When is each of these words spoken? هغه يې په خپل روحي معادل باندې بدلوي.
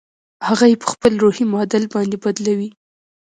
هغه 0.47 0.65
يې 0.71 0.75
په 0.81 0.87
خپل 0.93 1.11
روحي 1.23 1.45
معادل 1.51 1.83
باندې 1.93 2.17
بدلوي. 2.23 2.69